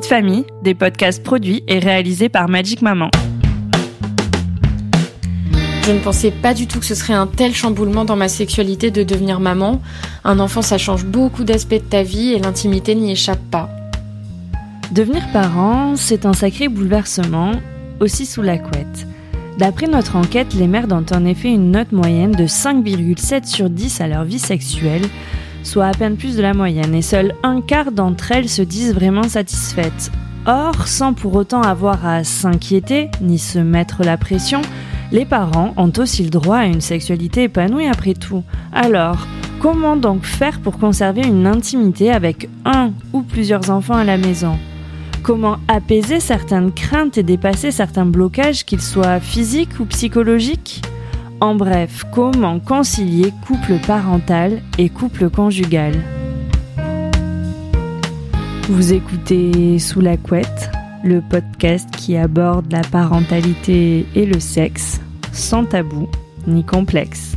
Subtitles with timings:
[0.00, 3.10] Vie de famille, des podcasts produits et réalisés par Magic Maman.
[5.84, 8.90] Je ne pensais pas du tout que ce serait un tel chamboulement dans ma sexualité
[8.90, 9.82] de devenir maman.
[10.24, 13.68] Un enfant, ça change beaucoup d'aspects de ta vie et l'intimité n'y échappe pas.
[14.90, 17.52] Devenir parent, c'est un sacré bouleversement,
[18.00, 19.06] aussi sous la couette.
[19.58, 24.00] D'après notre enquête, les mères donnent en effet une note moyenne de 5,7 sur 10
[24.00, 25.02] à leur vie sexuelle,
[25.62, 28.94] soit à peine plus de la moyenne, et seul un quart d'entre elles se disent
[28.94, 30.10] vraiment satisfaites.
[30.46, 34.62] Or, sans pour autant avoir à s'inquiéter ni se mettre la pression,
[35.12, 38.42] les parents ont aussi le droit à une sexualité épanouie après tout.
[38.72, 39.26] Alors,
[39.60, 44.56] comment donc faire pour conserver une intimité avec un ou plusieurs enfants à la maison?
[45.22, 50.80] Comment apaiser certaines craintes et dépasser certains blocages, qu'ils soient physiques ou psychologiques?
[51.40, 55.94] En bref, comment concilier couple parental et couple conjugal
[58.68, 60.70] Vous écoutez Sous la couette
[61.02, 65.00] le podcast qui aborde la parentalité et le sexe
[65.32, 66.08] sans tabou
[66.46, 67.36] ni complexe.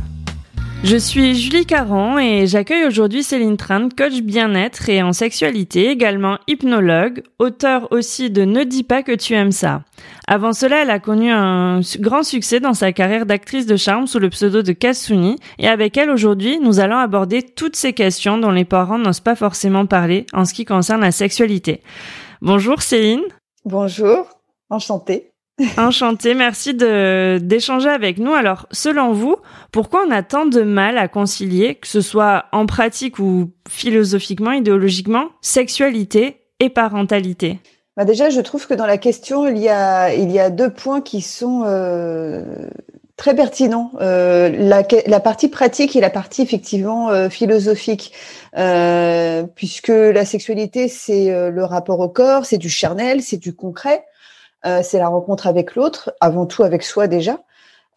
[0.84, 6.36] Je suis Julie Caron et j'accueille aujourd'hui Céline Tran, coach bien-être et en sexualité, également
[6.46, 9.82] hypnologue, auteur aussi de Ne dis pas que tu aimes ça.
[10.28, 14.18] Avant cela, elle a connu un grand succès dans sa carrière d'actrice de charme sous
[14.18, 18.50] le pseudo de Kasuni et avec elle aujourd'hui, nous allons aborder toutes ces questions dont
[18.50, 21.80] les parents n'osent pas forcément parler en ce qui concerne la sexualité.
[22.42, 23.22] Bonjour Céline.
[23.64, 24.28] Bonjour,
[24.68, 25.33] enchantée.
[25.78, 28.32] Enchantée, merci de d'échanger avec nous.
[28.32, 29.36] Alors, selon vous,
[29.70, 34.50] pourquoi on a tant de mal à concilier, que ce soit en pratique ou philosophiquement,
[34.50, 37.60] idéologiquement, sexualité et parentalité?
[37.96, 40.70] Bah Déjà, je trouve que dans la question, il y a, il y a deux
[40.70, 42.42] points qui sont euh,
[43.16, 43.92] très pertinents.
[44.00, 48.12] Euh, la, la, partie pratique et la partie effectivement euh, philosophique.
[48.56, 53.54] Euh, puisque la sexualité, c'est euh, le rapport au corps, c'est du charnel, c'est du
[53.54, 54.04] concret,
[54.66, 57.40] euh, c'est la rencontre avec l'autre, avant tout avec soi déjà,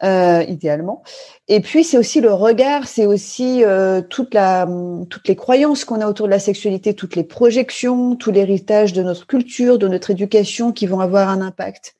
[0.02, 1.02] euh, idéalement.
[1.48, 3.64] Et puis c'est aussi le regard, c'est aussi
[4.10, 4.68] toute la,
[5.10, 9.02] toutes les croyances qu'on a autour de la sexualité, toutes les projections, tout l'héritage de
[9.02, 11.94] notre culture, de notre éducation qui vont avoir un impact.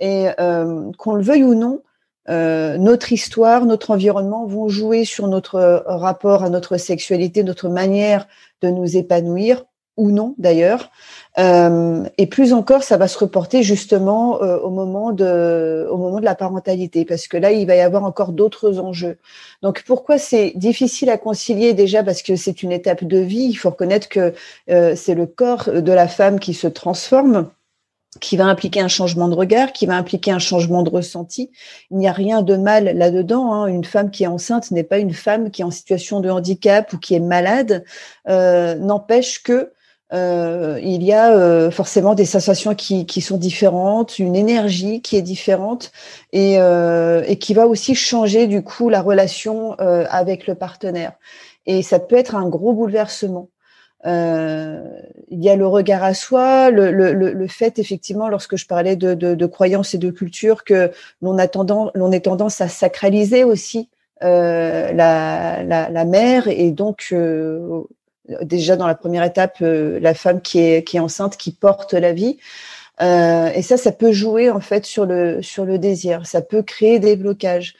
[0.00, 1.82] Et qu'on le veuille ou non,
[2.30, 7.68] euh, notre histoire, notre environnement vont jouer sur notre euh, rapport à notre sexualité, notre
[7.68, 8.26] manière
[8.62, 9.64] de nous épanouir
[9.96, 10.90] ou non d'ailleurs.
[11.38, 16.20] Euh, et plus encore, ça va se reporter justement euh, au moment de, au moment
[16.20, 19.18] de la parentalité, parce que là, il va y avoir encore d'autres enjeux.
[19.62, 22.02] Donc, pourquoi c'est difficile à concilier déjà?
[22.02, 23.46] Parce que c'est une étape de vie.
[23.50, 24.34] Il faut reconnaître que
[24.66, 27.48] c'est le corps de la femme qui se transforme
[28.20, 31.50] qui va impliquer un changement de regard, qui va impliquer un changement de ressenti.
[31.90, 33.52] Il n'y a rien de mal là-dedans.
[33.52, 33.66] Hein.
[33.66, 36.92] Une femme qui est enceinte n'est pas une femme qui est en situation de handicap
[36.92, 37.84] ou qui est malade.
[38.28, 39.72] Euh, N'empêche que
[40.12, 45.16] euh, il y a euh, forcément des sensations qui, qui, sont différentes, une énergie qui
[45.16, 45.92] est différente
[46.32, 51.12] et, euh, et, qui va aussi changer du coup la relation euh, avec le partenaire.
[51.66, 53.48] Et ça peut être un gros bouleversement.
[54.06, 54.82] Euh,
[55.30, 58.96] il y a le regard à soi, le, le, le, fait effectivement, lorsque je parlais
[58.96, 60.90] de, de, de croyances et de culture, que
[61.22, 63.88] l'on a tendance, l'on est tendance à sacraliser aussi
[64.22, 67.14] euh, la, la, la, mère et donc
[68.42, 71.92] déjà dans la première étape, euh, la femme qui est, qui est enceinte, qui porte
[71.94, 72.38] la vie.
[73.02, 76.26] Euh, et ça, ça peut jouer en fait sur le sur le désir.
[76.26, 77.74] Ça peut créer des blocages.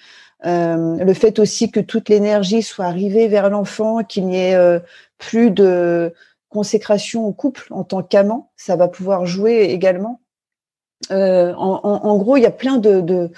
[0.46, 4.78] Euh, le fait aussi que toute l'énergie soit arrivée vers l'enfant, qu'il n'y ait euh,
[5.18, 6.12] plus de
[6.50, 10.20] consécration au couple en tant qu'amant, ça va pouvoir jouer également.
[11.10, 13.30] Euh, en, gros, il y a plein de,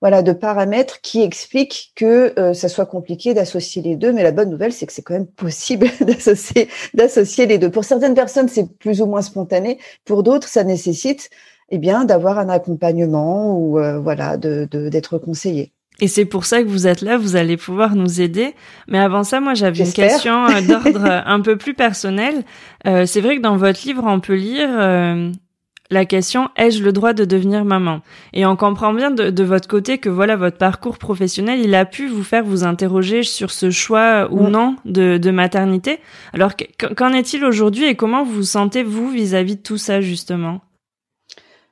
[0.00, 4.12] voilà de paramètres qui expliquent que euh, ça soit compliqué d'associer les deux.
[4.12, 7.70] Mais la bonne nouvelle, c'est que c'est quand même possible d'associer d'associer les deux.
[7.70, 9.78] Pour certaines personnes, c'est plus ou moins spontané.
[10.04, 11.30] Pour d'autres, ça nécessite
[11.70, 15.72] eh bien d'avoir un accompagnement ou euh, voilà de d'être conseillé.
[16.00, 18.54] Et c'est pour ça que vous êtes là, vous allez pouvoir nous aider.
[18.86, 22.44] Mais avant ça, moi, j'avais une question euh, d'ordre un peu plus personnel.
[22.86, 25.32] Euh, c'est vrai que dans votre livre, on peut lire euh,
[25.90, 28.00] la question ai-je le droit de devenir maman?
[28.32, 32.08] Et on comprend bien de, votre côté que voilà votre parcours professionnel, il a pu
[32.08, 35.98] vous faire vous interroger sur ce choix ou non de, maternité.
[36.32, 36.52] Alors
[36.96, 40.60] qu'en est-il aujourd'hui et comment vous vous sentez vous vis-à-vis de tout ça justement?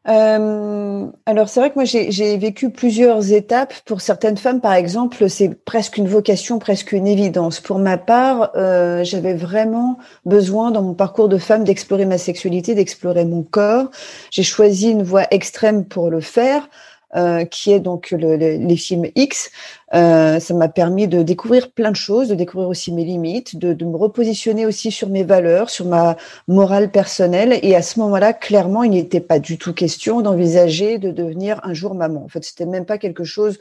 [0.09, 3.75] Euh, alors c'est vrai que moi j'ai vécu plusieurs étapes.
[3.85, 7.61] Pour certaines femmes, par exemple, c'est presque une vocation, presque une évidence.
[7.61, 12.75] Pour ma part, euh, j'avais vraiment besoin dans mon parcours de femme d'explorer ma sexualité,
[12.75, 13.91] d'explorer mon corps.
[14.31, 16.69] J'ai choisi une voie extrême pour le faire.
[17.15, 19.53] Euh, qui est donc le, les films X.
[19.95, 23.85] Euh, ça m'a permis de découvrir plein de choses, de découvrir aussi mes limites, de,
[23.85, 26.17] me repositionner aussi sur mes valeurs, sur ma
[26.49, 27.61] morale personnelle.
[27.63, 31.75] Et à ce moment-là, clairement, il n'était pas du tout question d'envisager de devenir un
[31.75, 32.25] jour maman.
[32.25, 33.61] En fait, c'était même pas quelque chose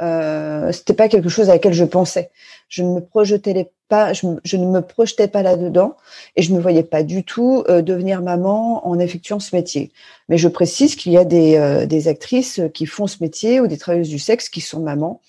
[0.00, 2.30] euh, c'était pas quelque chose à laquelle je pensais.
[2.68, 5.96] Je ne me projetais pas, je, ne me projetais pas là-dedans
[6.36, 9.90] et je me voyais pas du tout euh, devenir maman en effectuant ce métier.
[10.28, 13.66] Mais je précise qu'il y a des, euh, des, actrices qui font ce métier ou
[13.66, 15.20] des travailleuses du sexe qui sont mamans.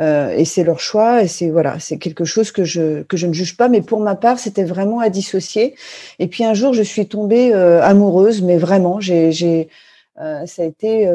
[0.00, 3.28] Euh, et c'est leur choix et c'est voilà c'est quelque chose que je que je
[3.28, 5.76] ne juge pas mais pour ma part c'était vraiment à dissocier
[6.18, 9.68] et puis un jour je suis tombée amoureuse mais vraiment j'ai j'ai
[10.16, 11.08] ça a été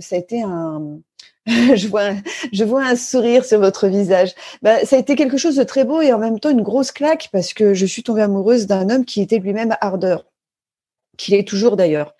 [0.00, 1.00] ça a été un
[1.74, 2.10] je vois,
[2.52, 4.34] je vois un sourire sur votre visage.
[4.62, 6.92] Bah, ça a été quelque chose de très beau et en même temps une grosse
[6.92, 10.26] claque parce que je suis tombée amoureuse d'un homme qui était lui-même ardeur,
[11.16, 12.14] qu'il est toujours d'ailleurs.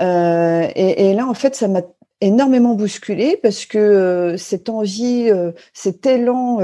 [0.00, 1.82] Euh, et, là, en fait, ça m'a
[2.20, 6.58] énormément bousculée parce que euh, cette envie, euh, cet élan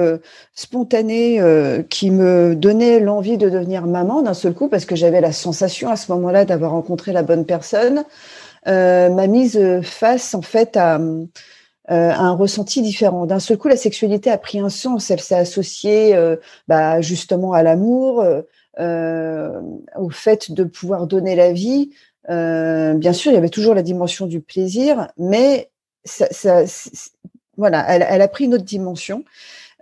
[0.54, 1.40] spontané
[1.90, 5.90] qui me donnait l'envie de devenir maman d'un seul coup, parce que j'avais la sensation
[5.90, 8.04] à ce moment-là d'avoir rencontré la bonne personne,
[8.66, 11.00] m'a mise face en fait à
[11.90, 13.26] euh, un ressenti différent.
[13.26, 15.10] D'un seul coup, la sexualité a pris un sens.
[15.10, 16.36] Elle s'est associée euh,
[16.68, 18.24] bah, justement à l'amour,
[18.78, 19.60] euh,
[19.96, 21.90] au fait de pouvoir donner la vie.
[22.28, 25.70] bien sûr, il y avait toujours la dimension du plaisir, mais
[26.04, 26.64] ça, ça
[27.56, 29.24] voilà, elle, a pris une autre dimension.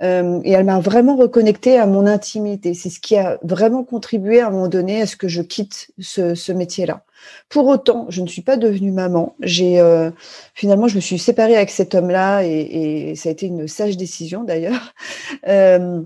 [0.02, 2.74] Euh, et elle m'a vraiment reconnecté à mon intimité.
[2.74, 5.90] C'est ce qui a vraiment contribué à un moment donné à ce que je quitte
[5.98, 7.04] ce, ce métier-là.
[7.48, 9.34] Pour autant, je ne suis pas devenue maman.
[9.40, 10.10] J'ai euh,
[10.54, 13.96] finalement, je me suis séparée avec cet homme-là et, et, ça a été une sage
[13.96, 14.94] décision d'ailleurs.
[15.46, 16.02] Euh,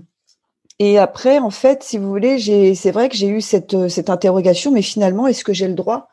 [0.79, 4.71] et après, en fait, si vous voulez, c'est vrai que j'ai eu cette, cette interrogation,
[4.71, 6.09] mais finalement, est-ce que j'ai le droit?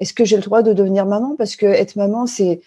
[0.00, 1.36] Est-ce que j'ai le droit de devenir maman?
[1.36, 2.60] Parce que être maman, c'est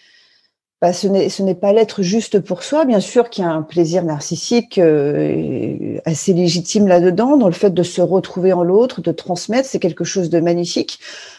[0.80, 2.86] bah, ce n'est pas l'être juste pour soi.
[2.86, 7.68] Bien sûr qu'il y a un plaisir narcissique euh, assez légitime là-dedans, dans le fait
[7.68, 10.98] de se retrouver en l'autre, de transmettre, c'est quelque chose de magnifique.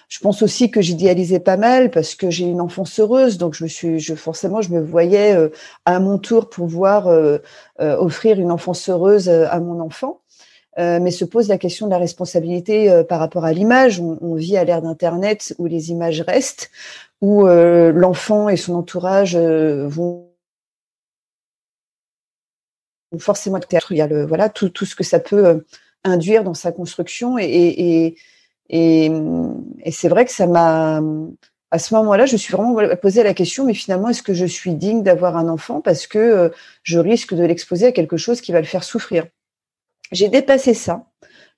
[0.09, 3.63] Je pense aussi que j'idéalisais pas mal parce que j'ai une enfance heureuse, donc je
[3.63, 5.49] me suis, forcément, je me voyais euh,
[5.85, 7.39] à mon tour pouvoir euh,
[7.79, 10.19] offrir une enfance heureuse à mon enfant.
[10.77, 13.99] mais se pose la question de la responsabilité par rapport à l'image.
[13.99, 16.69] On, on, vit à l'ère d'Internet où les images restent
[17.21, 20.31] où euh, l'enfant et son entourage euh, vont
[23.19, 25.59] forcément être il y a le voilà tout, tout ce que ça peut euh,
[26.03, 28.17] induire dans sa construction et, et,
[28.69, 31.01] et, c'est vrai que ça m'a
[31.73, 34.73] à ce moment-là, je suis vraiment posé la question, mais finalement, est-ce que je suis
[34.75, 35.79] digne d'avoir un enfant?
[35.79, 36.51] Parce que
[36.83, 39.27] je risque de l'exposer à quelque chose qui va le faire souffrir.
[40.11, 41.05] J'ai dépassé ça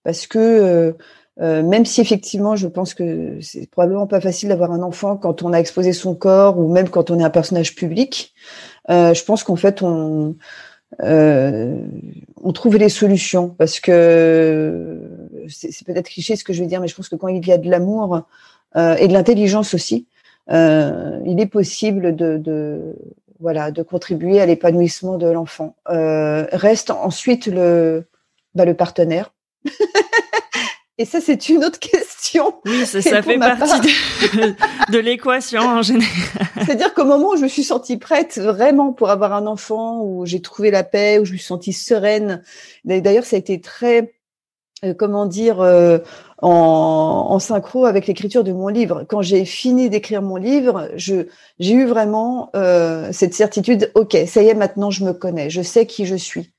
[0.03, 0.95] parce que
[1.41, 5.41] euh, même si effectivement, je pense que c'est probablement pas facile d'avoir un enfant quand
[5.43, 8.33] on a exposé son corps ou même quand on est un personnage public.
[8.89, 10.35] Euh, je pense qu'en fait, on
[11.01, 11.75] euh,
[12.43, 14.99] on trouve les solutions parce que
[15.47, 17.51] c'est peut-être cliché ce que je vais dire, mais je pense que quand il y
[17.51, 18.23] a de l'amour
[18.75, 20.07] euh, et de l'intelligence aussi,
[20.51, 22.95] euh, il est possible de, de
[23.39, 25.75] voilà de contribuer à l'épanouissement de l'enfant.
[25.85, 28.05] reste ensuite le
[28.55, 29.33] bah, le partenaire.
[31.03, 32.53] Et ça, c'est une autre question.
[32.63, 33.89] Oui, ça, ça fait partie
[34.89, 36.07] de, l'équation en général.
[36.59, 40.25] C'est-à-dire qu'au moment où je me suis sentie prête vraiment pour avoir un enfant, où
[40.25, 42.41] j'ai trouvé la paix, où je me suis sentie sereine,
[42.85, 44.13] d'ailleurs, ça a été très,
[44.85, 45.97] euh, comment dire, euh,
[46.41, 49.03] en, en, synchro avec l'écriture de mon livre.
[49.09, 51.27] Quand j'ai fini d'écrire mon livre, je
[51.59, 53.91] j'ai eu vraiment euh, cette certitude.
[53.95, 56.52] Ok, ça y est, maintenant je me connais, je sais qui je suis.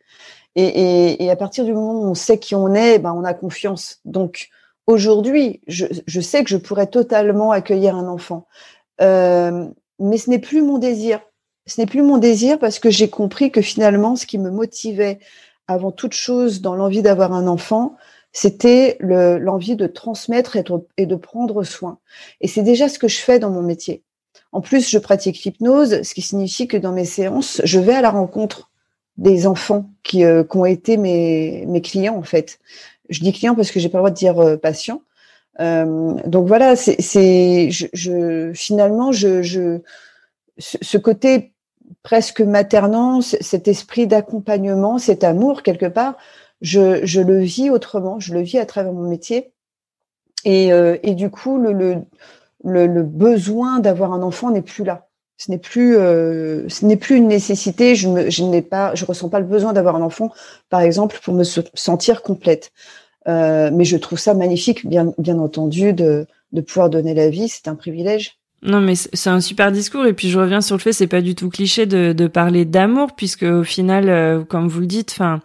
[0.57, 3.25] Et, et, et, à partir du moment où on sait qui on est, ben on
[3.25, 4.01] a confiance.
[4.05, 4.51] Donc
[4.87, 8.47] aujourd'hui, je, je, sais que je pourrais totalement accueillir un enfant,
[9.01, 9.67] euh,
[9.99, 11.21] mais ce n'est plus mon désir.
[11.67, 15.19] Ce n'est plus mon désir parce que j'ai compris que finalement, ce qui me motivait
[15.67, 17.97] avant toute chose dans l'envie d'avoir un enfant,
[18.33, 21.99] c'était l'envie de transmettre et de, et de prendre soin.
[22.41, 24.03] Et c'est déjà ce que je fais dans mon métier.
[24.53, 28.01] En plus, je pratique l'hypnose, ce qui signifie que dans mes séances, je vais à
[28.01, 28.71] la rencontre
[29.17, 32.59] des enfants qui, euh, qui, ont été mes, mes clients en fait.
[33.11, 35.03] Je dis clients parce que j'ai pas le droit de dire euh, patient.
[35.59, 39.81] donc voilà, c'est, je, je, finalement, je, je,
[40.59, 41.53] ce côté
[42.03, 46.17] presque maternant, cet esprit d'accompagnement, cet amour quelque part,
[46.61, 49.53] je, je, le vis autrement, je le vis à travers mon métier.
[50.45, 50.69] Et,
[51.03, 51.73] et du coup, le,
[52.65, 55.04] le, le besoin d'avoir un enfant n'est plus là.
[55.37, 57.95] Ce n'est plus, euh, ce n'est plus une nécessité.
[57.95, 60.33] Je, je n'ai pas, je ressens pas le besoin d'avoir un enfant,
[60.71, 62.71] par exemple, pour me sentir complète.
[63.27, 67.49] Euh, mais je trouve ça magnifique, bien, entendu, de, de pouvoir donner la vie.
[67.49, 68.39] C'est un privilège.
[68.63, 70.07] Non, mais c'est un super discours.
[70.07, 72.65] Et puis je reviens sur le fait, c'est pas du tout cliché de, de parler
[72.65, 75.41] d'amour, puisque au final, euh, comme vous le dites, enfin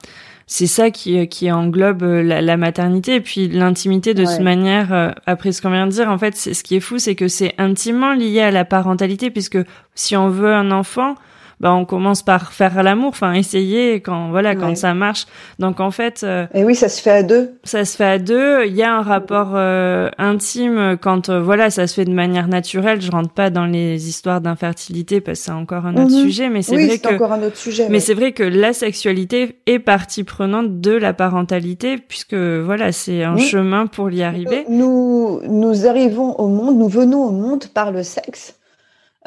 [0.51, 4.91] c'est ça qui, qui englobe euh, la, maternité et puis l'intimité de cette manière.
[4.91, 7.27] Euh, après ce qu'on vient de dire, en fait, ce qui est fou, c'est que
[7.27, 9.59] c'est intimement lié à la parentalité, puisque
[9.93, 11.13] si on veut un enfant,
[11.59, 15.25] bah on commence par faire l'amour, enfin essayer quand voilà quand ça marche.
[15.59, 16.21] Donc en fait.
[16.23, 17.51] Euh, et oui, ça se fait à deux.
[17.63, 18.65] Ça se fait à deux.
[18.65, 22.47] Il y a un rapport euh, intime quand euh, voilà ça se fait de manière
[22.47, 23.01] naturelle.
[23.01, 26.23] Je rentre pas dans les histoires d'infertilité parce que c'est encore un autre mhm.
[26.23, 27.87] sujet, mais c'est oui, vrai que encore un autre sujet.
[27.89, 33.23] Mais c'est vrai que la sexualité est partie prenante de la parentalité puisque voilà c'est
[33.23, 34.65] un chemin pour y arriver.
[34.69, 38.58] Nous nous arrivons au monde, nous venons au monde par le sexe.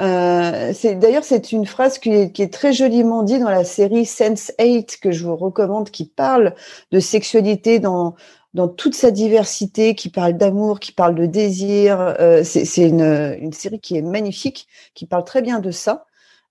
[0.01, 4.99] Euh, D'ailleurs, c'est une phrase qui est, très joliment dit dans la série Sense 8
[5.01, 6.55] que je vous recommande, qui parle
[6.91, 8.15] de sexualité dans,
[8.55, 12.01] dans toute sa diversité, qui parle d'amour, qui parle de désir.
[12.21, 16.07] Euh, c'est une, une, série qui est magnifique, qui parle très bien de ça.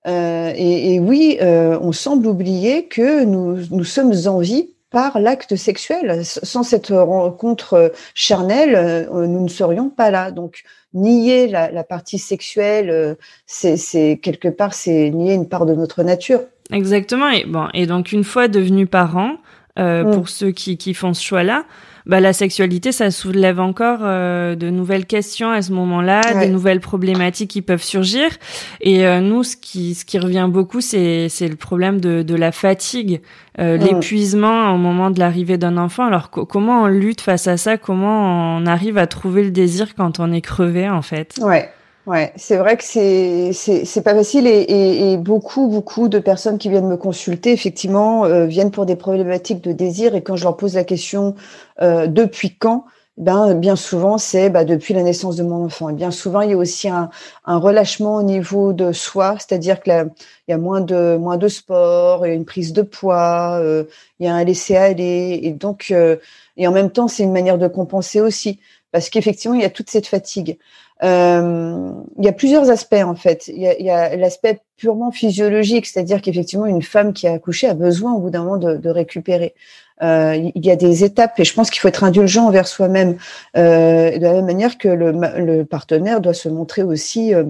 [0.07, 5.19] Euh, et, et, oui, euh, on semble oublier que nous, nous sommes en vie par
[5.19, 6.23] l'acte sexuel.
[6.23, 10.31] Sans cette rencontre charnelle, euh, nous ne serions pas là.
[10.31, 15.73] Donc, nier la, la partie sexuelle, euh, c'est quelque part, c'est nier une part de
[15.73, 16.41] notre nature.
[16.71, 17.29] Exactement.
[17.29, 19.37] Et bon, et donc une fois devenus parents,
[19.79, 20.13] euh, mm.
[20.13, 21.63] pour ceux qui, qui font ce choix-là,
[22.05, 26.79] bah, la sexualité, ça soulève encore euh, de nouvelles questions à ce moment-là, des nouvelles
[26.79, 28.29] problématiques qui peuvent surgir.
[28.81, 32.35] Et euh, nous, ce qui, ce qui revient beaucoup, c'est, c'est le problème de, de
[32.35, 33.21] la fatigue,
[33.59, 33.83] euh, mm.
[33.83, 36.05] l'épuisement au moment de l'arrivée d'un enfant.
[36.05, 37.77] Alors comment on lutte face à ça?
[37.77, 41.39] Comment on arrive à trouver le désir quand on est crevé, en fait?
[41.41, 41.69] Ouais.
[42.07, 46.67] Ouais, c'est vrai que c'est c'est pas facile et, et, beaucoup beaucoup de personnes qui
[46.67, 50.57] viennent me consulter effectivement euh, viennent pour des problématiques de désir et quand je leur
[50.57, 51.35] pose la question
[51.79, 52.85] euh, depuis quand,
[53.17, 55.89] ben bien souvent c'est bah, depuis la naissance de mon enfant.
[55.89, 57.11] Et bien souvent il y a aussi un,
[57.45, 59.91] relâchement au niveau de soi, c'est-à-dire que
[60.47, 63.59] il y a moins de moins de sport, il y a une prise de poids,
[63.61, 63.83] euh,
[64.19, 66.17] il y a un laisser aller et donc euh,
[66.57, 68.59] et en même temps c'est une manière de compenser aussi
[68.91, 70.57] parce qu'effectivement il y a toute cette fatigue.
[71.03, 73.47] Euh, il y a plusieurs aspects en fait.
[73.47, 78.13] Il y a, l'aspect purement physiologique, c'est-à-dire qu'effectivement une femme qui a accouché a besoin
[78.13, 79.55] au bout d'un moment de, de récupérer.
[80.01, 83.17] Euh, il y a des étapes et je pense qu'il faut être indulgent envers soi-même
[83.55, 87.43] euh, de la même manière que le, le, partenaire doit se montrer aussi euh,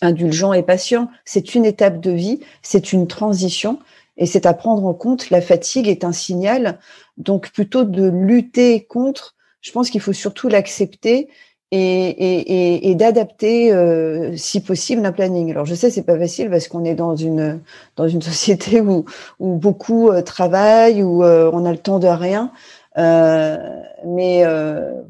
[0.00, 1.08] indulgent et patient.
[1.24, 3.78] C'est une étape de vie, c'est une transition
[4.16, 5.30] et c'est à prendre en compte.
[5.30, 6.78] La fatigue est un signal,
[7.18, 9.36] donc plutôt de lutter contre.
[9.60, 11.28] Je pense qu'il faut surtout l'accepter
[11.72, 15.50] et, et, et, d'adapter, euh, si possible, un planning.
[15.52, 17.60] Alors, je sais, c'est pas facile parce qu'on est dans une
[17.96, 19.04] dans une société où
[19.38, 22.50] où beaucoup euh, travaillent, où euh, on a le temps de rien.
[22.96, 24.44] mais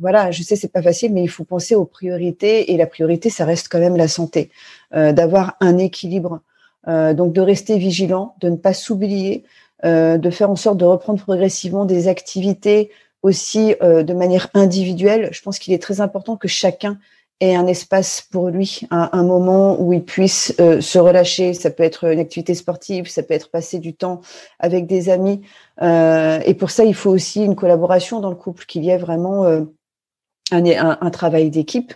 [0.01, 3.31] voilà, je sais, c'est pas facile, mais il faut penser aux priorités et la priorité,
[3.31, 4.51] ça reste quand même la santé,
[4.93, 6.41] d'avoir un équilibre,
[6.87, 9.45] donc de rester vigilant, de ne pas s'oublier,
[9.85, 12.91] de faire en sorte de reprendre progressivement des activités
[13.23, 15.29] aussi euh, de manière individuelle.
[15.33, 16.99] Je pense qu'il est très important que chacun
[17.41, 21.55] ait un espace pour lui, un, moment où il puisse euh, se relâcher.
[21.55, 24.21] Ça peut être une activité sportive, ça peut être passer du temps
[24.59, 25.41] avec des amis.
[25.81, 28.99] Euh, et pour ça, il faut aussi une collaboration dans le couple, qu'il y ait
[28.99, 29.63] vraiment euh,
[30.51, 31.95] un, un, un, travail d'équipe.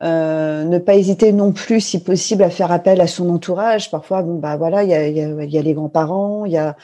[0.00, 3.90] ne pas hésiter non plus, si possible, à faire appel à son entourage.
[3.90, 6.58] Parfois, bon bah voilà, il y a, y, a, y a les grands-parents, il y
[6.58, 6.74] a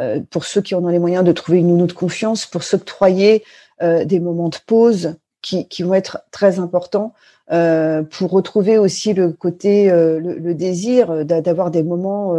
[0.00, 2.62] euh, pour ceux qui en ont les moyens de trouver une nounou de confiance, pour
[2.62, 3.44] s'octroyer
[3.82, 7.14] euh, des moments de pause qui, qui, vont être très importants,
[7.50, 12.34] euh, pour retrouver aussi le côté, le, le, désir d'avoir des moments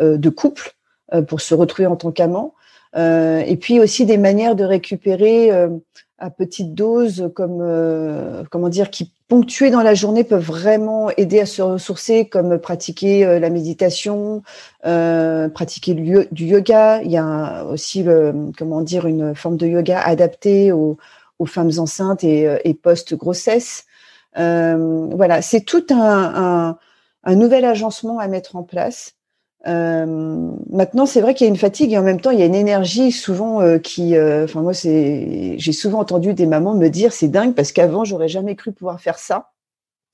[0.00, 0.74] de couple,
[1.26, 2.54] pour se retrouver en tant qu'amant.
[2.94, 5.50] et puis aussi des manières de récupérer
[6.24, 7.62] à petite dose, comme
[8.50, 13.24] comment dire, qui ponctués dans la journée peuvent vraiment aider à se ressourcer, comme pratiquer
[13.24, 14.42] euh, la méditation,
[14.84, 17.02] euh, pratiquer du yoga.
[17.02, 20.98] Il y a aussi le, comment dire une forme de yoga adaptée aux,
[21.46, 23.84] femmes enceintes et, euh, post-grossesse.
[24.38, 26.78] Euh, voilà, c'est tout un, un,
[27.24, 29.14] un, nouvel agencement à mettre en place.
[29.66, 32.42] Euh, maintenant, c'est vrai qu'il y a une fatigue et en même temps, il y
[32.42, 34.16] a une énergie souvent euh, qui.
[34.16, 35.54] Euh, enfin, moi, c'est.
[35.58, 39.00] J'ai souvent entendu des mamans me dire, c'est dingue parce qu'avant, j'aurais jamais cru pouvoir
[39.00, 39.50] faire ça.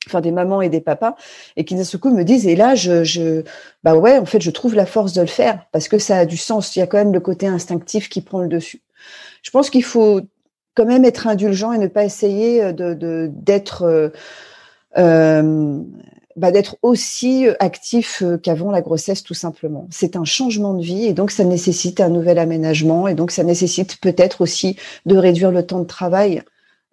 [0.07, 1.14] Enfin, des mamans et des papas,
[1.57, 3.42] et qui d'un seul coup me disent, et là, je,
[3.85, 6.25] bah ouais, en fait, je trouve la force de le faire parce que ça a
[6.25, 6.75] du sens.
[6.75, 8.80] Il y a quand même le côté instinctif qui prend le dessus.
[9.42, 10.23] Je pense qu'il faut
[10.75, 14.11] quand même être indulgent et ne pas essayer de d'être
[16.40, 19.87] bah, d'être aussi euh, actif euh, qu'avant la grossesse, tout simplement.
[19.90, 23.44] C'est un changement de vie et donc ça nécessite un nouvel aménagement et donc ça
[23.44, 26.42] nécessite peut-être aussi de réduire le temps de travail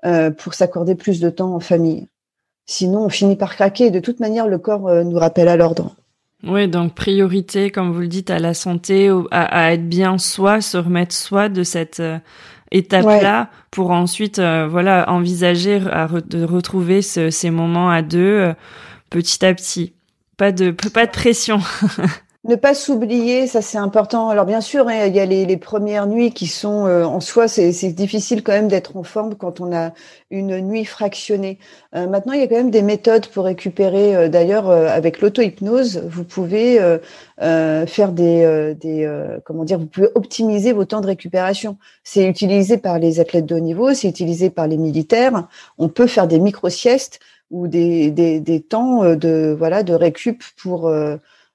[0.04, 2.10] euh, pour s'accorder plus de temps en famille.
[2.66, 3.90] Sinon, on finit par craquer.
[3.90, 5.96] De toute manière, le corps nous rappelle à l'ordre.
[6.44, 10.78] Oui, donc priorité, comme vous le dites, à la santé, à, être bien soi, se
[10.78, 12.04] remettre soi de cette
[12.72, 18.54] étape-là pour ensuite, voilà, envisager à de retrouver ces moments à deux
[19.10, 19.94] petit à petit.
[20.38, 21.60] Pas de, pas de pression.
[22.48, 24.30] ne pas s'oublier, ça c'est important.
[24.30, 27.48] Alors bien sûr, hein, il y a les, premières nuits qui sont euh, en soi,
[27.48, 29.92] c'est difficile quand même d'être en forme quand on a
[30.32, 31.60] une nuit fractionnée.
[31.96, 34.16] Euh, maintenant, il y a quand même des méthodes pour récupérer.
[34.16, 36.80] Euh, d'ailleurs, avec l'auto-hypnose, vous pouvez
[37.40, 41.78] faire des, comment dire, vous pouvez optimiser vos temps de récupération.
[42.04, 45.48] C'est utilisé par les athlètes de haut niveau, c'est utilisé par les militaires.
[45.78, 47.20] On peut faire des micro-siestes
[47.52, 50.92] ou des, des, des, temps de voilà de récup pour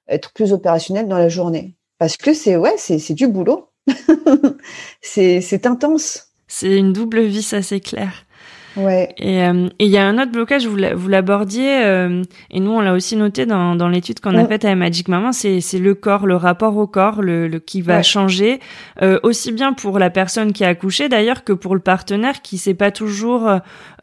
[0.07, 1.75] être plus opérationnel dans la journée.
[1.97, 3.69] Parce que c'est ouais, c'est du boulot.
[5.01, 6.33] c'est intense.
[6.47, 8.25] C'est une double vie, ça c'est clair.
[8.75, 9.13] Ouais.
[9.21, 12.93] Euh, et il y a un autre blocage, vous l'abordiez, euh, et nous on l'a
[12.93, 16.35] aussi noté dans, dans l'étude qu'on a faite avec Magic Maman, c'est le corps, le
[16.35, 18.59] rapport au corps, le, le qui va changer,
[19.01, 22.57] euh, aussi bien pour la personne qui a accouché d'ailleurs que pour le partenaire qui
[22.57, 23.49] sait pas toujours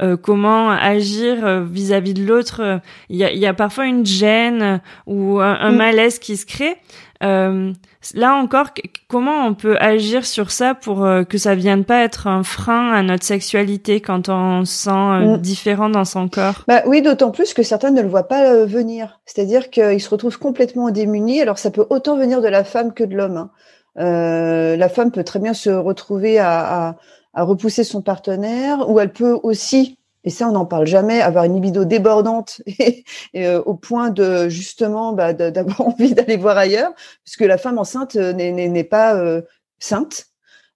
[0.03, 2.81] euh, comment agir vis-à-vis de l'autre.
[3.09, 5.77] Il y a, y a parfois une gêne ou un, un mm.
[5.77, 6.77] malaise qui se crée.
[7.23, 7.73] Euh,
[8.15, 8.69] là encore,
[9.09, 12.93] comment on peut agir sur ça pour euh, que ça vienne pas être un frein
[12.93, 15.39] à notre sexualité quand on se sent euh, mm.
[15.39, 16.65] différent dans son corps?
[16.67, 19.21] Bah oui, d'autant plus que certains ne le voient pas venir.
[19.27, 21.43] C'est-à-dire qu'ils se retrouvent complètement démunis.
[21.43, 23.49] Alors ça peut autant venir de la femme que de l'homme.
[23.97, 24.77] Hein.
[24.77, 26.97] la femme peut très bien se retrouver à,
[27.35, 31.45] à repousser son partenaire, ou elle peut aussi et ça on n'en parle jamais, avoir
[31.45, 33.05] une libido débordante et,
[33.37, 36.93] euh, au point de justement bah, d'avoir envie d'aller voir ailleurs,
[37.25, 39.43] puisque la femme enceinte euh, n'est pas euh,
[39.79, 40.27] sainte.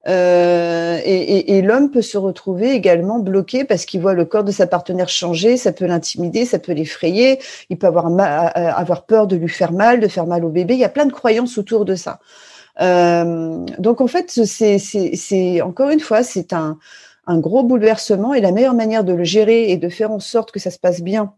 [0.07, 5.09] Et, l'homme peut se retrouver également bloqué parce qu'il voit le corps de sa partenaire
[5.09, 7.38] changer, ça peut l'intimider, ça peut l'effrayer,
[7.71, 8.07] il peut avoir,
[8.55, 10.75] avoir peur de lui faire mal, de faire mal au bébé.
[10.75, 12.19] Il y a plein de croyances autour de ça.
[12.79, 16.77] Donc en fait, c'est encore une fois, c'est un,
[17.27, 20.53] un gros bouleversement et la meilleure manière de le gérer et de faire en sorte
[20.53, 21.35] que ça se passe bien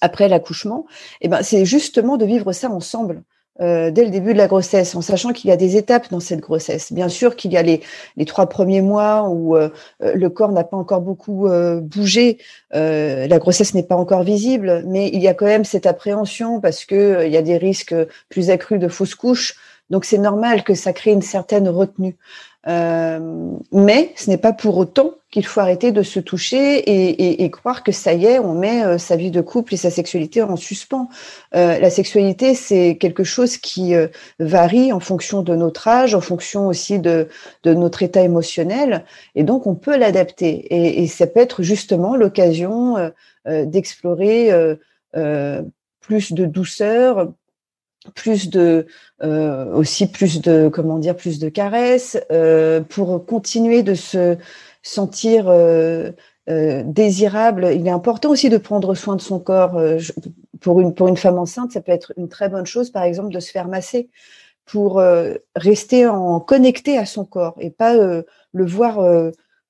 [0.00, 0.86] après l'accouchement,
[1.20, 3.22] eh ben, c'est justement de vivre ça ensemble.
[3.60, 6.18] Euh, dès le début de la grossesse, en sachant qu'il y a des étapes dans
[6.18, 6.92] cette grossesse.
[6.92, 7.82] Bien sûr qu'il y a les,
[8.26, 9.68] trois premiers mois où euh,
[10.00, 12.38] le corps n'a pas encore beaucoup euh, bougé,
[12.72, 16.84] la grossesse n'est pas encore visible, mais il y a quand même cette appréhension parce
[16.84, 17.94] que il y a des risques
[18.28, 19.54] plus accrus de fausses couches.
[19.88, 22.16] Donc c'est normal que ça crée une certaine retenue.
[22.66, 23.18] Euh,
[23.72, 27.92] mais ce n'est pas pour autant qu'il faut arrêter de se toucher et, croire que
[27.92, 31.08] ça y est, on met euh, sa vie de couple et sa sexualité en suspens.
[31.54, 33.94] Euh, la sexualité, c'est quelque chose qui
[34.38, 37.28] varie en fonction de notre âge, en fonction aussi de,
[37.64, 41.02] notre état émotionnel, et donc on peut l'adapter.
[41.02, 43.10] Et, ça peut être justement l'occasion
[43.46, 44.50] d'explorer
[46.00, 47.32] plus de douceur,
[48.14, 48.86] plus de
[49.22, 54.36] euh, aussi plus de comment dire plus de caresses euh, pour continuer de se
[54.82, 56.10] sentir euh,
[56.50, 57.70] euh, désirable.
[57.74, 59.78] Il est important aussi de prendre soin de son corps.
[59.78, 59.98] Euh,
[60.60, 63.32] pour une pour une femme enceinte, ça peut être une très bonne chose, par exemple,
[63.32, 64.10] de se faire masser
[64.66, 68.24] pour euh, rester en connecté à son corps et pas le
[68.66, 68.98] voir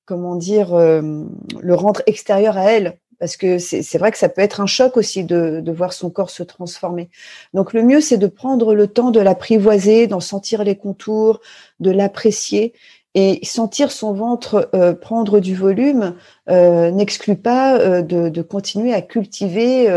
[0.04, 4.60] comment dire le rendre extérieur à elle parce que c'est vrai que ça peut être
[4.60, 7.08] un choc aussi de, voir son corps se transformer.
[7.54, 11.40] Donc le mieux, c'est de prendre le temps de l'apprivoiser, d'en sentir les contours,
[11.80, 12.74] de l'apprécier.
[13.14, 16.16] Et sentir son ventre euh, prendre du volume
[16.50, 19.88] euh, n'exclut pas euh, de, continuer à cultiver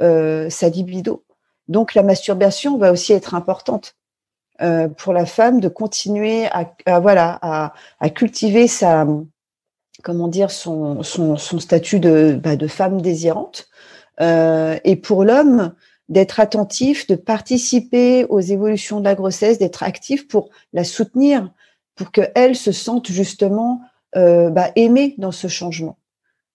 [0.00, 1.22] sa libido.
[1.68, 3.94] Donc la masturbation va aussi être importante
[4.98, 7.38] pour la femme de continuer à, voilà
[8.00, 9.06] à cultiver sa
[10.02, 13.68] comment dire, son, son, son statut de, bah, de femme désirante.
[14.20, 15.72] Euh, et pour l'homme,
[16.08, 21.50] d'être attentif, de participer aux évolutions de la grossesse, d'être actif pour la soutenir,
[21.94, 23.80] pour qu'elle se sente justement
[24.16, 25.96] euh, bah, aimée dans ce changement.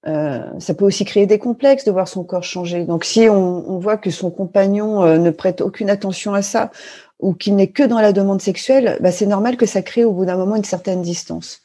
[0.08, 2.86] Euh, ça peut aussi créer des complexes de voir son corps changer.
[2.86, 6.72] Donc si on, on voit que son compagnon euh, ne prête aucune attention à ça,
[7.20, 10.14] ou qu'il n'est que dans la demande sexuelle, bah, c'est normal que ça crée au
[10.14, 11.62] bout d'un moment une certaine distance.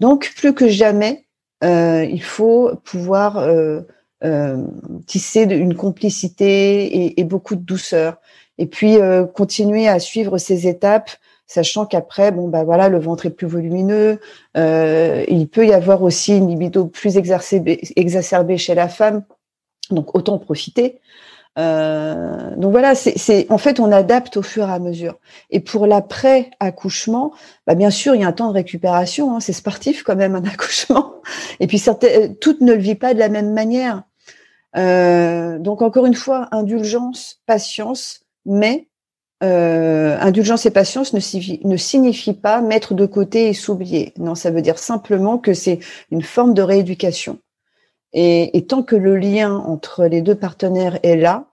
[0.00, 1.26] Donc, plus que jamais,
[1.62, 3.82] euh, il faut pouvoir euh,
[4.24, 4.64] euh,
[5.06, 8.16] tisser une complicité et, beaucoup de douceur.
[8.58, 8.98] Et puis,
[9.34, 11.10] continuer à suivre ces étapes,
[11.46, 14.20] sachant qu'après, bon, bah voilà, le ventre est plus volumineux.
[14.54, 19.22] Il peut y avoir aussi une libido plus exacerbée chez la femme.
[19.90, 21.00] Donc, autant profiter.
[21.58, 25.18] Euh, donc voilà, c'est en fait on adapte au fur et à mesure.
[25.50, 27.32] Et pour l'après accouchement,
[27.66, 29.34] bah bien sûr il y a un temps de récupération.
[29.34, 31.14] Hein, c'est sportif quand même un accouchement.
[31.58, 34.04] Et puis certaines, toutes ne le vivent pas de la même manière.
[34.76, 38.88] Euh, donc encore une fois, indulgence, patience, mais
[39.42, 44.12] euh, indulgence et patience ne ne signifie pas mettre de côté et s'oublier.
[44.18, 47.38] Non, ça veut dire simplement que c'est une forme de rééducation.
[48.12, 51.46] Et, et, tant que le lien entre les deux partenaires est là,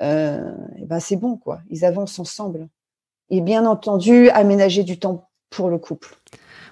[0.00, 1.60] euh, et ben c'est bon quoi.
[1.70, 2.68] Ils avancent ensemble.
[3.30, 6.16] Et bien entendu, aménager du temps pour le couple.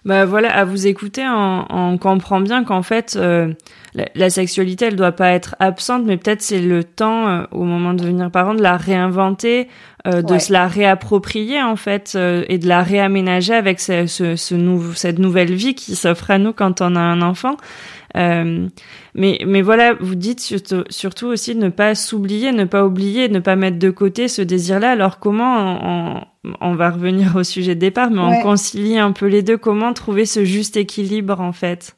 [0.06, 3.52] Bah voilà, à vous écouter, on, on comprend bien qu'en fait, euh,
[3.92, 7.64] la, la, sexualité, elle doit pas être absente, mais peut-être c'est le temps, euh, au
[7.64, 9.68] moment de devenir parent, de la réinventer,
[10.06, 14.36] euh, de se la réapproprier en fait, euh, et de la réaménager avec ce, ce,
[14.36, 17.56] ce nou cette nouvelle vie qui s'offre à nous quand on a un enfant.
[18.16, 18.68] Euh,
[19.14, 23.28] mais, mais voilà, vous dites surtout, surtout aussi de ne pas s'oublier, ne pas oublier,
[23.28, 24.90] ne pas mettre de côté ce désir-là.
[24.90, 28.38] Alors comment on, on, va revenir au sujet de départ, mais ouais.
[28.40, 29.58] on concilie un peu les deux.
[29.58, 31.96] Comment trouver ce juste équilibre en fait?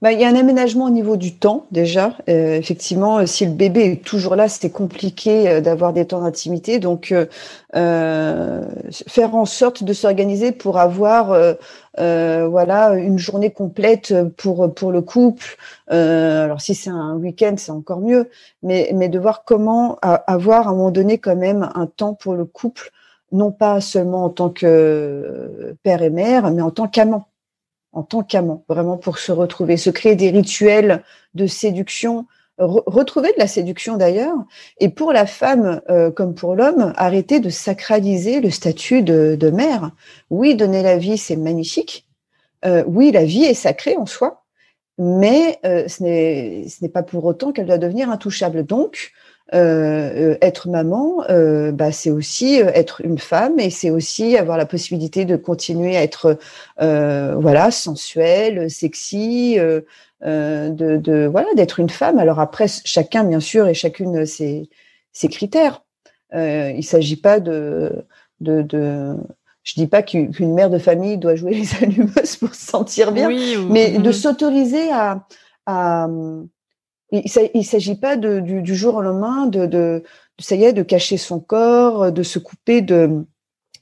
[0.00, 2.14] Bah, il y a un aménagement au niveau du temps déjà.
[2.28, 6.78] Euh, effectivement, si le bébé est toujours là, c'est compliqué euh, d'avoir des temps d'intimité.
[6.78, 7.26] Donc, euh,
[7.74, 8.62] euh,
[9.08, 11.54] faire en sorte de s'organiser pour avoir, euh,
[11.98, 15.56] euh, voilà, une journée complète pour pour le couple.
[15.88, 18.30] alors, si c'est un week-end, c'est encore mieux.
[18.62, 22.34] Mais mais de voir comment avoir à un moment donné quand même un temps pour
[22.34, 22.92] le couple,
[23.32, 27.26] non pas seulement en tant que père et mère, mais en tant qu'amant
[27.92, 31.02] en tant qu'amant, vraiment pour se retrouver, se créer des rituels
[31.34, 32.26] de séduction,
[32.58, 34.36] re retrouver de la séduction d'ailleurs,
[34.78, 39.50] et pour la femme euh, comme pour l'homme, arrêter de sacraliser le statut de, de
[39.50, 39.92] mère.
[40.30, 42.06] Oui, donner la vie, c'est magnifique.
[42.64, 44.44] Euh, oui, la vie est sacrée en soi,
[44.98, 48.64] mais euh, ce n'est pas pour autant qu'elle doit devenir intouchable.
[48.64, 49.12] Donc,
[49.54, 54.58] euh, être maman, euh, bah, c'est aussi euh, être une femme et c'est aussi avoir
[54.58, 56.38] la possibilité de continuer à être
[56.82, 59.80] euh, voilà sensuelle, sexy, euh,
[60.24, 62.18] euh, de, de, voilà d'être une femme.
[62.18, 64.68] Alors après, chacun bien sûr et chacune ses,
[65.12, 65.82] ses critères.
[66.34, 68.04] il s'agit pas de,
[68.40, 69.14] de, de
[69.62, 73.28] je dis pas qu'une mère de famille doit jouer les allumeuses pour se sentir bien,
[73.28, 75.26] oui, mais de s'autoriser à,
[75.64, 76.06] à
[77.10, 77.22] il
[77.54, 80.02] ne s'agit pas du, jour au lendemain de,
[80.38, 83.24] ça y est, de cacher son corps, de se couper de,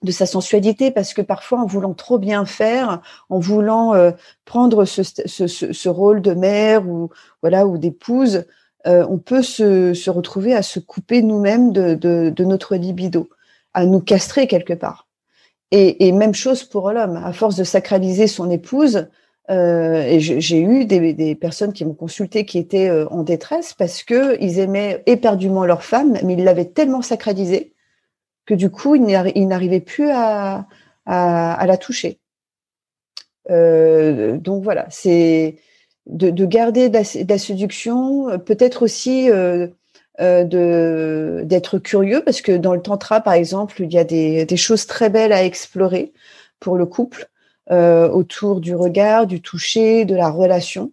[0.08, 4.12] sa sensualité, parce que parfois, en voulant trop bien faire, en voulant euh,
[4.44, 7.10] prendre ce, rôle de mère ou
[7.42, 8.44] voilà ou d'épouse,
[8.86, 13.28] euh, on peut se, retrouver à se couper nous-mêmes de, notre libido,
[13.74, 15.08] à nous castrer quelque part.
[15.72, 17.16] Et, et même chose pour l'homme.
[17.16, 19.08] À force de sacraliser son épouse,
[19.48, 24.02] euh, et j'ai eu des, personnes qui m'ont consulté qui étaient euh, en détresse parce
[24.02, 27.72] que ils aimaient éperdument leur femme, mais ils l'avaient tellement sacralisée
[28.44, 30.66] que du coup, ils n'arrivaient plus à,
[31.06, 32.18] la toucher.
[33.50, 35.56] Euh, donc voilà, c'est
[36.06, 39.28] de, de, garder de la, séduction, peut-être aussi
[40.18, 44.86] d'être curieux parce que dans le tantra, par exemple, il y a des, des choses
[44.86, 46.12] très belles à explorer
[46.58, 47.28] pour le couple
[47.70, 50.92] euh, autour du regard, du toucher, de la relation.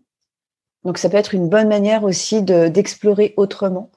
[0.84, 3.92] Donc ça peut être une bonne manière aussi d'explorer autrement.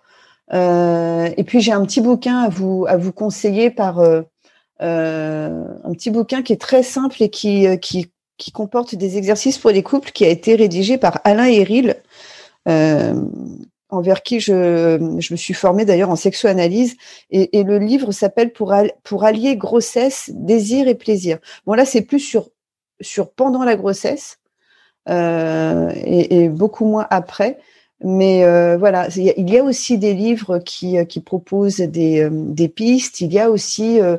[0.53, 4.23] Euh, et puis j'ai un petit bouquin à vous à vous conseiller par euh,
[4.81, 9.17] euh un petit bouquin qui est très simple et qui, euh, qui qui comporte des
[9.17, 11.97] exercices pour les couples, qui a été rédigé par Alain Héril,
[12.69, 13.15] euh,
[13.89, 16.97] envers qui je, je me suis formée d'ailleurs en sexoanalyse.
[17.31, 21.39] Et, et le livre s'appelle pour, pour allier grossesse, désir et plaisir.
[21.67, 22.51] Bon là, c'est plus sur
[23.01, 24.39] sur pendant la grossesse
[25.09, 27.59] euh, et, et, beaucoup moins après.
[28.05, 32.69] Mais euh, voilà, il y a aussi des livres qui, euh, qui proposent des, des
[32.69, 33.21] pistes.
[33.21, 34.19] Il y a aussi, euh,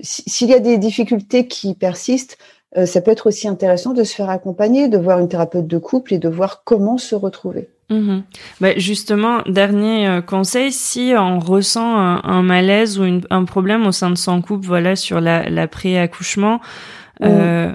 [0.00, 2.38] s'il y a des difficultés qui persistent,
[2.84, 6.14] ça peut être aussi intéressant de se faire accompagner, de voir une thérapeute de couple
[6.14, 7.68] et de voir comment se retrouver.
[7.88, 8.20] Mmh.
[8.60, 13.92] Bah justement, dernier conseil, si on ressent un, un malaise ou une, un problème au
[13.92, 16.60] sein de son couple, voilà, sur la, l'après-accouchement,
[17.20, 17.74] mmh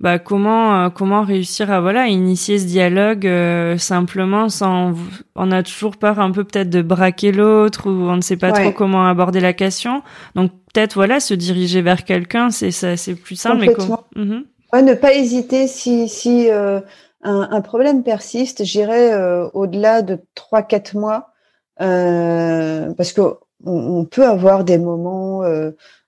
[0.00, 4.94] bah comment euh, comment réussir à voilà initier ce dialogue euh, simplement sans
[5.34, 8.52] on a toujours peur un peu peut-être de braquer l'autre ou on ne sait pas
[8.52, 10.02] trop comment aborder la question.
[10.36, 14.44] Donc peut-être voilà se diriger vers quelqu'un c'est ça c'est plus simple mais comment mhm.
[14.72, 16.80] ouais, ne pas hésiter si si euh,
[17.24, 19.10] un, un, problème persiste j'irai
[19.52, 21.30] au-delà de trois quatre mois
[21.76, 23.22] parce que
[23.64, 25.42] on, on, peut avoir des moments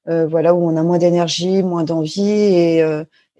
[0.06, 2.84] voilà où on a moins d'énergie moins d'envie et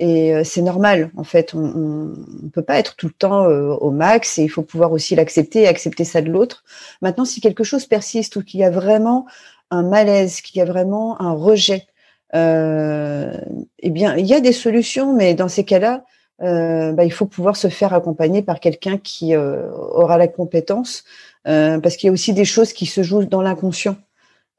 [0.01, 1.55] et euh, c'est normal, en fait.
[1.55, 4.93] On ne peut pas être tout le temps euh, au max et il faut pouvoir
[4.93, 6.65] aussi l'accepter et accepter ça de l'autre.
[7.03, 9.27] Maintenant, si quelque chose persiste ou qu'il y a vraiment
[9.71, 11.87] un malaise, qu'il y a vraiment un rejet,
[12.35, 13.37] euh,
[13.81, 16.05] eh bien, il y a des solutions, mais dans ces cas-là,
[16.43, 21.05] euh, bah, il faut pouvoir se faire accompagner par quelqu'un qui aura la compétence,
[21.45, 23.97] parce qu'il y a aussi des choses qui se jouent dans l'inconscient.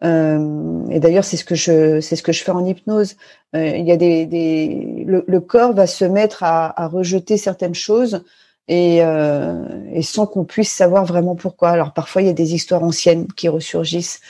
[0.03, 3.15] Euh, et d'ailleurs, c'est ce que je c'est ce que je fais en hypnose.
[3.55, 7.75] Euh, il y a des, des le, corps va se mettre à, à rejeter certaines
[7.75, 8.23] choses
[8.67, 11.69] et, euh, et sans qu'on puisse savoir vraiment pourquoi.
[11.69, 14.21] Alors parfois, il y a des histoires anciennes qui ressurgissent.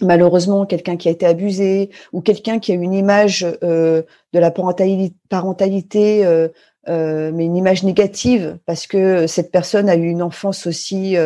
[0.00, 5.14] Malheureusement, quelqu'un qui a été abusé ou quelqu'un qui a une image de la parentalité,
[5.28, 6.48] parentalité
[6.88, 11.16] mais une image négative parce que cette personne a eu une enfance aussi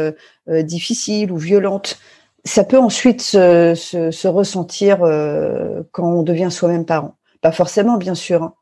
[0.47, 1.99] difficile ou violente
[2.45, 7.17] ça peut ensuite se, se, se ressentir euh, quand on devient soi-même parent.
[7.41, 8.43] Pas forcément, bien sûr.
[8.43, 8.55] Hein.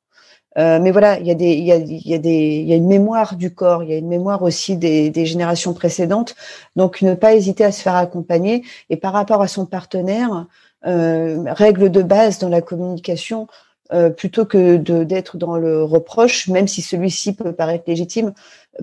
[0.59, 3.91] Euh, mais voilà, il y, a y a, y a une mémoire du corps, il
[3.91, 6.35] y a une mémoire aussi des, des, générations précédentes.
[6.77, 8.65] Donc, ne pas hésiter à se faire accompagner.
[8.89, 10.47] Et par rapport à son partenaire,
[10.87, 13.49] euh, règle de base dans la communication,
[13.93, 18.33] euh, plutôt que d'être dans le reproche, même si celui-ci peut paraître légitime,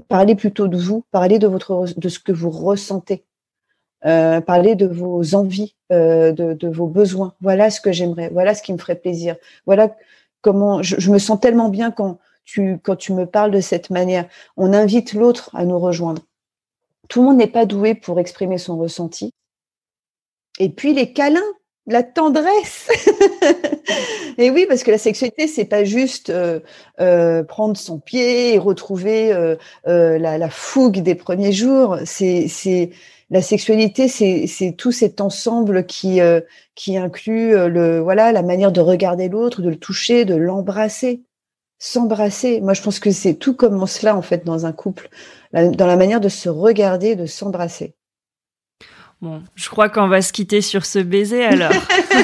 [0.08, 3.24] parlez plutôt de vous, parlez de votre de ce que vous ressentez.
[4.06, 7.36] Euh, parler de vos envies, euh, de, vos besoins.
[7.40, 9.38] Voilà ce que j'aimerais, voilà ce qui me ferait plaisir.
[9.66, 9.96] Voilà
[10.42, 13.90] comment je, je, me sens tellement bien quand tu quand tu me parles de cette
[13.92, 14.28] manière.
[14.58, 16.22] On invite l'autre à nous rejoindre.
[17.08, 19.32] Tout le monde n'est pas doué pour exprimer son ressenti.
[20.60, 21.40] Et puis les câlins,
[21.88, 22.90] la tendresse.
[24.38, 26.60] et oui, parce que la sexualité, c'est pas juste euh,
[27.00, 31.98] euh, prendre son pied et retrouver euh, la, fougue des premiers jours.
[32.06, 32.92] C'est
[33.30, 36.20] la sexualité, c'est tout cet ensemble qui
[36.76, 41.24] qui inclut le voilà la manière de regarder l'autre, de le toucher, de l'embrasser,
[41.80, 42.62] s'embrasser.
[42.62, 45.10] Moi, je pense que c'est tout comme cela en fait dans un couple,
[45.54, 47.96] dans la manière de se regarder, de s'embrasser.
[49.24, 51.72] Bon, je crois qu'on va se quitter sur ce baiser alors.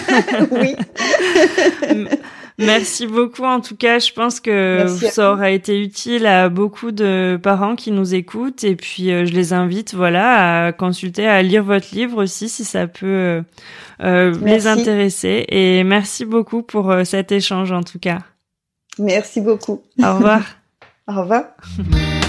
[0.51, 0.75] oui.
[2.57, 3.45] Merci beaucoup.
[3.45, 7.91] En tout cas, je pense que ça aura été utile à beaucoup de parents qui
[7.91, 8.65] nous écoutent.
[8.65, 12.65] Et puis, euh, je les invite, voilà, à consulter, à lire votre livre aussi, si
[12.65, 13.41] ça peut euh,
[14.03, 15.45] euh les intéresser.
[15.47, 18.19] Et merci beaucoup pour cet échange, en tout cas.
[18.97, 19.83] Merci beaucoup.
[20.03, 20.41] Au revoir.
[21.07, 21.45] Au revoir.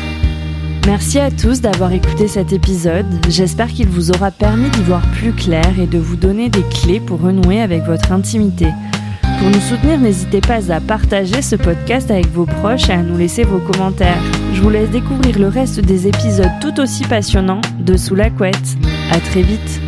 [0.91, 3.07] Merci à tous d'avoir écouté cet épisode.
[3.29, 6.99] J'espère qu'il vous aura permis d'y voir plus clair et de vous donner des clés
[6.99, 8.67] pour renouer avec votre intimité.
[9.39, 13.17] Pour nous soutenir, n'hésitez pas à partager ce podcast avec vos proches et à nous
[13.17, 14.21] laisser vos commentaires.
[14.53, 18.57] Je vous laisse découvrir le reste des épisodes tout aussi passionnants de Sous la couette.
[19.13, 19.81] À très vite.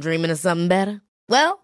[0.00, 1.00] Dreaming of something better?
[1.28, 1.63] Well,